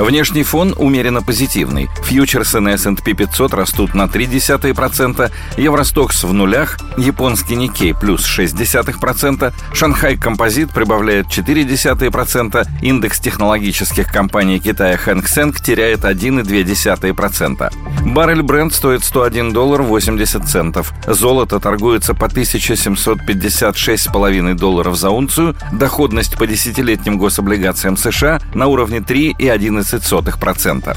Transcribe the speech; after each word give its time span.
Внешний 0.00 0.42
фон 0.44 0.72
умеренно 0.78 1.20
позитивный. 1.20 1.90
Фьючерсы 2.02 2.60
на 2.60 2.70
S&P 2.70 3.12
500 3.12 3.52
растут 3.52 3.94
на 3.94 4.04
0,3%, 4.04 5.30
Евростокс 5.58 6.24
в 6.24 6.32
нулях, 6.32 6.78
японский 6.96 7.54
Никей 7.54 7.94
плюс 7.94 8.24
0,6%, 8.24 9.52
Шанхай 9.74 10.16
Композит 10.16 10.70
прибавляет 10.70 11.26
0,4%, 11.26 12.66
индекс 12.80 13.20
технологических 13.20 14.10
компаний 14.10 14.58
Китая 14.58 14.96
Хэнк 14.96 15.28
Сэнк 15.28 15.60
теряет 15.60 16.00
1,2%. 16.00 17.70
Баррель 18.06 18.42
бренд 18.42 18.72
стоит 18.72 19.04
101 19.04 19.52
доллар 19.52 19.82
80 19.82 20.48
центов. 20.48 20.94
Золото 21.06 21.60
торгуется 21.60 22.14
по 22.14 22.24
1756,5 22.24 24.54
долларов 24.54 24.96
за 24.96 25.10
унцию, 25.10 25.54
доходность 25.72 26.38
по 26.38 26.46
десятилетним 26.46 27.18
гособлигациям 27.18 27.98
США 27.98 28.40
на 28.54 28.66
уровне 28.66 29.00
3,11 29.00 29.89
0,11%. 29.96 30.96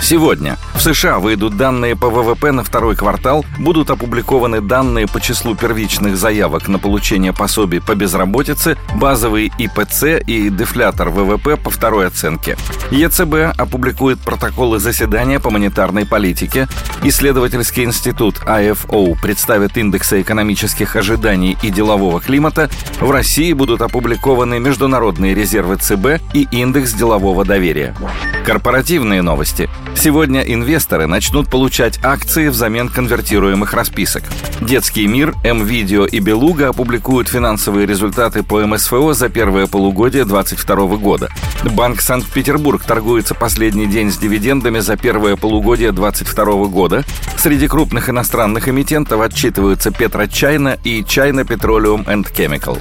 Сегодня 0.00 0.58
в 0.74 0.82
США 0.82 1.18
выйдут 1.18 1.56
данные 1.56 1.96
по 1.96 2.10
ВВП 2.10 2.52
на 2.52 2.62
второй 2.62 2.96
квартал, 2.96 3.44
будут 3.58 3.90
опубликованы 3.90 4.60
данные 4.60 5.06
по 5.06 5.20
числу 5.20 5.54
первичных 5.54 6.16
заявок 6.16 6.68
на 6.68 6.78
получение 6.78 7.32
пособий 7.32 7.80
по 7.80 7.94
безработице, 7.94 8.76
базовый 8.96 9.52
ИПЦ 9.58 10.20
и 10.26 10.50
дефлятор 10.50 11.10
ВВП 11.10 11.56
по 11.56 11.70
второй 11.70 12.08
оценке. 12.08 12.56
ЕЦБ 12.90 13.58
опубликует 13.58 14.20
протоколы 14.20 14.78
заседания 14.78 15.40
по 15.40 15.50
монетарной 15.50 16.06
политике, 16.06 16.68
исследовательский 17.02 17.84
институт 17.84 18.40
АФО 18.46 19.14
представит 19.22 19.76
индексы 19.76 20.20
экономических 20.20 20.96
ожиданий 20.96 21.56
и 21.62 21.70
делового 21.70 22.20
климата, 22.20 22.68
в 23.00 23.10
России 23.10 23.52
будут 23.52 23.80
опубликованы 23.80 24.58
международные 24.58 25.34
резервы 25.34 25.76
ЦБ 25.76 26.20
и 26.32 26.46
индекс 26.50 26.92
делового 26.92 27.44
доверия. 27.44 27.94
Корпоративные 28.42 29.22
новости. 29.22 29.70
Сегодня 29.96 30.42
инвесторы 30.42 31.06
начнут 31.06 31.48
получать 31.48 31.98
акции 32.02 32.48
взамен 32.48 32.88
конвертируемых 32.88 33.72
расписок. 33.72 34.22
Детский 34.60 35.06
мир, 35.06 35.34
М-Видео 35.44 36.04
и 36.04 36.18
Белуга 36.18 36.68
опубликуют 36.68 37.28
финансовые 37.28 37.86
результаты 37.86 38.42
по 38.42 38.66
МСФО 38.66 39.14
за 39.14 39.28
первое 39.28 39.66
полугодие 39.66 40.24
2022 40.24 40.96
года. 40.96 41.30
Банк 41.64 42.00
Санкт-Петербург 42.00 42.82
торгуется 42.82 43.34
последний 43.34 43.86
день 43.86 44.10
с 44.10 44.18
дивидендами 44.18 44.80
за 44.80 44.96
первое 44.96 45.36
полугодие 45.36 45.92
2022 45.92 46.66
года. 46.66 47.04
Среди 47.38 47.68
крупных 47.68 48.10
иностранных 48.10 48.68
эмитентов 48.68 49.20
отчитываются 49.20 49.90
Петрочайна 49.90 50.78
и 50.84 51.02
China 51.02 51.46
Petroleum 51.46 52.04
and 52.06 52.26
Chemical. 52.34 52.78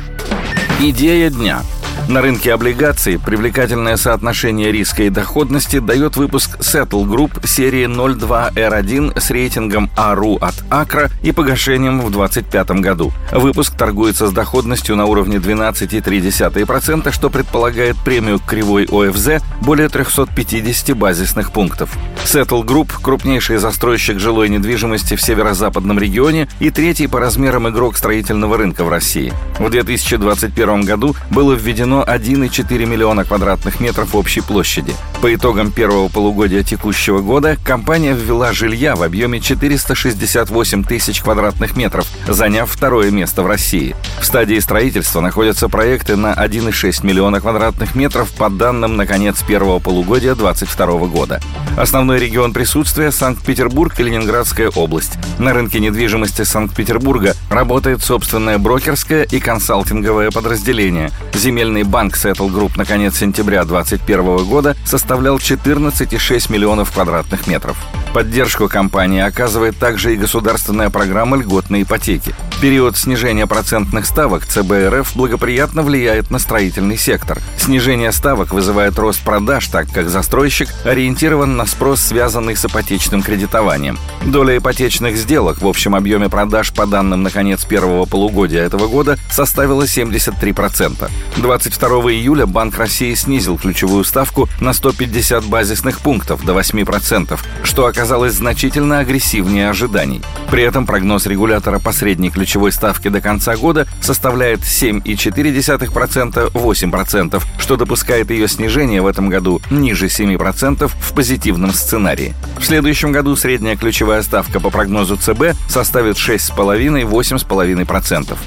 Идея 0.80 1.30
дня– 1.30 1.62
на 2.10 2.22
рынке 2.22 2.54
облигаций 2.54 3.18
привлекательное 3.18 3.96
соотношение 3.96 4.72
риска 4.72 5.04
и 5.04 5.10
доходности 5.10 5.80
дает 5.80 6.18
выпуск 6.18 6.60
Settle 6.60 7.06
Group 7.06 7.48
серии 7.48 7.88
02R1 7.88 9.20
с 9.20 9.32
рейтингом 9.32 9.90
ARU 9.96 10.38
от 10.40 10.56
Акра 10.70 11.10
и 11.22 11.32
погашением 11.32 12.02
в 12.02 12.12
2025 12.12 12.82
году. 12.82 13.14
Выпуск 13.32 13.78
торгуется 13.78 14.28
с 14.28 14.32
доходностью 14.34 14.96
на 14.96 15.06
уровне 15.06 15.38
12,3%, 15.38 17.12
что 17.12 17.30
предполагает 17.30 17.96
премию 18.04 18.40
к 18.40 18.46
кривой 18.46 18.86
ОФЗ 18.86 19.42
более 19.62 19.88
350 19.88 20.98
базисных 20.98 21.52
пунктов. 21.52 21.90
Settle 22.26 22.64
Group– 22.66 22.92
крупнейший 23.02 23.58
застройщик 23.58 24.20
жилой 24.20 24.50
недвижимости 24.50 25.16
в 25.16 25.22
северо-западном 25.22 26.00
регионе 26.00 26.50
и 26.60 26.70
третий 26.70 27.08
по 27.08 27.20
размерам 27.20 27.70
игрок 27.70 27.98
строительного 27.98 28.58
рынка 28.58 28.84
в 28.84 28.90
России. 28.90 29.34
В 29.58 29.70
2021 29.70 30.82
году 30.82 31.16
было 31.30 31.54
введено 31.54 31.83
отведено 31.84 32.04
1,4 32.04 32.86
миллиона 32.86 33.26
квадратных 33.26 33.80
метров 33.80 34.16
общей 34.16 34.42
площади. 34.42 34.96
По 35.22 35.34
итогам 35.34 35.72
первого 35.72 36.08
полугодия 36.08 36.64
текущего 36.64 37.20
года 37.20 37.58
компания 37.64 38.14
ввела 38.14 38.54
жилья 38.54 38.96
в 38.96 39.04
объеме 39.04 39.40
468 39.40 40.84
тысяч 40.84 41.22
квадратных 41.22 41.76
метров, 41.76 42.08
заняв 42.28 42.72
второе 42.72 43.12
место 43.12 43.44
в 43.44 43.48
России. 43.48 43.96
В 44.22 44.26
стадии 44.26 44.60
строительства 44.60 45.20
находятся 45.20 45.68
проекты 45.68 46.16
на 46.16 46.34
1,6 46.34 47.06
миллиона 47.06 47.42
квадратных 47.42 47.96
метров 47.96 48.32
по 48.32 48.50
данным 48.50 48.96
на 48.96 49.06
конец 49.06 49.42
первого 49.42 49.80
полугодия 49.80 50.36
2022 50.36 51.08
года. 51.08 51.42
Основной 51.76 52.20
регион 52.20 52.54
присутствия– 52.54 53.12
Санкт-Петербург 53.12 54.00
и 54.00 54.04
Ленинградская 54.04 54.70
область. 54.70 55.14
На 55.40 55.54
рынке 55.54 55.80
недвижимости 55.80 56.44
Санкт-Петербурга 56.44 57.34
работает 57.50 58.04
собственное 58.04 58.60
брокерское 58.60 59.24
и 59.24 59.40
консалтинговое 59.40 60.30
подразделение. 60.30 61.10
Земельный 61.34 61.84
банк 61.84 62.16
Settle 62.16 62.50
Group 62.50 62.74
на 62.78 62.86
конец 62.86 63.18
сентября 63.18 63.66
2021 63.66 64.46
года 64.46 64.76
составлял 64.86 65.38
14,6 65.38 66.52
миллионов 66.52 66.92
квадратных 66.92 67.48
метров. 67.48 67.76
Поддержку 68.14 68.70
компании 68.70 69.22
оказывает 69.22 69.76
также 69.78 70.14
и 70.14 70.18
государственная 70.18 70.92
программа 70.92 71.36
льготной 71.36 71.82
ипотеки. 71.82 72.36
Период 72.62 72.96
снижения 72.96 73.48
процентных 73.48 74.06
ставок 74.06 74.46
ЦБ 74.46 74.72
РФ 74.90 75.16
благоприятно 75.16 75.82
влияет 75.82 76.30
на 76.30 76.38
строительный 76.38 76.96
сектор. 76.96 77.40
Снижение 77.58 78.12
ставок 78.12 78.54
вызывает 78.54 79.00
рост 79.00 79.24
продаж, 79.24 79.68
так 79.68 79.88
как 79.92 80.10
застройщик 80.10 80.70
ориентирован 80.86 81.58
на 81.58 81.66
спрос, 81.66 82.02
связанный 82.02 82.56
с 82.56 82.64
ипотечным 82.64 83.24
кредитованием. 83.24 83.98
Доля 84.24 84.58
ипотечных 84.58 85.18
сделок 85.18 85.60
в 85.60 85.68
общем 85.68 85.96
объеме 85.96 86.30
продаж 86.30 86.72
по 86.72 86.86
данным 86.86 87.24
на 87.24 87.32
конец 87.32 87.66
первого 87.66 88.06
полугодия 88.06 88.62
этого 88.62 88.88
года 88.88 89.18
составила 89.32 89.84
73%. 89.84 91.10
22 91.38 91.90
июля 92.12 92.46
Банк 92.46 92.78
России 92.78 93.16
снизил 93.16 93.58
ключевую 93.58 94.04
ставку 94.04 94.48
на 94.62 94.72
150 94.72 95.46
базисных 95.46 96.00
пунктов 96.00 96.46
до 96.46 96.54
8%, 96.54 97.40
что 97.64 97.88
оказалось 97.88 98.03
оказалось 98.04 98.34
значительно 98.34 99.00
агрессивнее 99.00 99.70
ожиданий. 99.70 100.22
При 100.52 100.62
этом 100.62 100.86
прогноз 100.86 101.26
регулятора 101.26 101.80
по 101.80 101.94
средней 101.94 102.32
ключевой 102.32 102.74
ставке 102.74 103.10
до 103.10 103.22
конца 103.22 103.56
года 103.56 103.88
составляет 104.02 104.60
7,4%, 104.60 106.52
8%, 106.52 107.44
что 107.58 107.78
допускает 107.78 108.30
ее 108.30 108.50
снижение 108.50 109.02
в 109.02 109.08
этом 109.08 109.30
году 109.30 109.62
ниже 109.72 110.08
7% 110.08 110.92
в 110.94 111.14
позитивном 111.14 111.72
сценарии. 111.72 112.34
В 112.60 112.66
следующем 112.66 113.14
году 113.14 113.38
средняя 113.38 113.78
ключевая 113.78 114.22
ставка 114.22 114.60
по 114.60 114.70
прогнозу 114.70 115.16
ЦБ 115.16 115.56
составит 115.70 116.18
6,5-8,5%. 116.18 118.38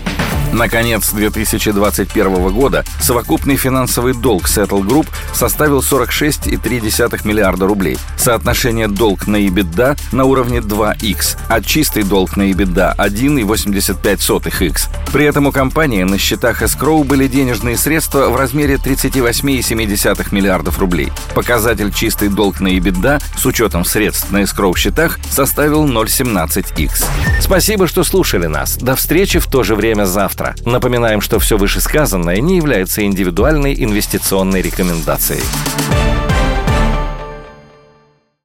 На 0.53 0.69
конец 0.69 1.11
2021 1.11 2.51
года 2.51 2.85
совокупный 3.01 3.57
финансовый 3.57 4.15
долг 4.15 4.45
Settle 4.45 4.83
Group 4.83 5.07
составил 5.35 5.81
46,3 5.81 7.27
миллиарда 7.27 7.67
рублей. 7.67 7.99
Соотношение 8.17 8.89
долг 8.89 9.27
на 9.27 9.37
EBITDA 9.37 9.99
на 10.13 10.25
уровне 10.25 10.59
2x, 10.59 11.37
а 11.49 11.61
чистый 11.61 12.05
долг 12.05 12.37
на 12.37 12.51
EBITDA 12.51 12.97
1,85x. 12.97 14.89
При 15.13 15.25
этом 15.25 15.47
у 15.47 15.53
компании 15.53 16.05
на 16.05 16.19
счетах 16.19 16.63
escrow 16.63 17.05
были 17.05 17.27
денежные 17.27 17.77
средства 17.77 18.29
в 18.31 18.37
размере 18.37 18.77
38,7 18.77 20.35
миллиардов 20.35 20.79
рублей. 20.79 21.13
Показатель 21.35 21.93
чистый 21.93 22.29
долг 22.29 22.61
на 22.61 22.69
EBITDA 22.69 23.23
с 23.37 23.45
учетом 23.47 23.85
средств 23.85 24.31
на 24.31 24.39
escrow 24.43 24.75
счетах 24.77 25.19
составил 25.31 25.87
0,17x. 25.87 27.05
Спасибо, 27.41 27.87
что 27.87 28.05
слушали 28.05 28.47
нас. 28.47 28.77
До 28.77 28.97
встречи 28.97 29.39
в 29.39 29.47
то 29.47 29.63
же 29.63 29.75
время 29.75 30.05
завтра 30.05 30.36
завтра. 30.37 30.55
Напоминаем, 30.69 31.21
что 31.21 31.39
все 31.39 31.57
вышесказанное 31.57 32.41
не 32.41 32.57
является 32.57 33.05
индивидуальной 33.05 33.75
инвестиционной 33.75 34.63
рекомендацией. 34.63 35.43